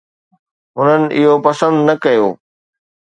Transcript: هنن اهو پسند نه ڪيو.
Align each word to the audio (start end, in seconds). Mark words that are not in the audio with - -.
هنن 0.77 1.01
اهو 1.17 1.33
پسند 1.45 1.77
نه 1.87 1.95
ڪيو. 2.03 2.27